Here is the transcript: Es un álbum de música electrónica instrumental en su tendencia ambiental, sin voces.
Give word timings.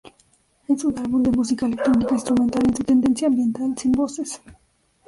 Es 0.67 0.83
un 0.83 0.97
álbum 0.97 1.21
de 1.21 1.29
música 1.29 1.67
electrónica 1.67 2.15
instrumental 2.15 2.63
en 2.67 2.75
su 2.75 2.83
tendencia 2.83 3.27
ambiental, 3.27 3.77
sin 3.77 3.91
voces. 3.91 4.41